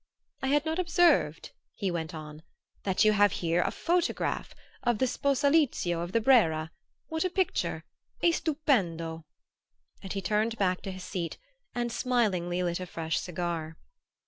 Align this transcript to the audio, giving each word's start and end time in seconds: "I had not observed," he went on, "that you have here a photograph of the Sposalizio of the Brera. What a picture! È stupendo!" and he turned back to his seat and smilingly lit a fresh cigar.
"I 0.41 0.47
had 0.47 0.65
not 0.65 0.79
observed," 0.79 1.51
he 1.75 1.91
went 1.91 2.15
on, 2.15 2.41
"that 2.85 3.05
you 3.05 3.11
have 3.11 3.33
here 3.33 3.61
a 3.61 3.69
photograph 3.69 4.55
of 4.81 4.97
the 4.97 5.05
Sposalizio 5.05 6.01
of 6.01 6.11
the 6.11 6.19
Brera. 6.19 6.71
What 7.09 7.23
a 7.23 7.29
picture! 7.29 7.85
È 8.23 8.33
stupendo!" 8.33 9.25
and 10.01 10.11
he 10.11 10.19
turned 10.23 10.57
back 10.57 10.81
to 10.81 10.91
his 10.91 11.03
seat 11.03 11.37
and 11.75 11.91
smilingly 11.91 12.63
lit 12.63 12.79
a 12.79 12.87
fresh 12.87 13.19
cigar. 13.19 13.77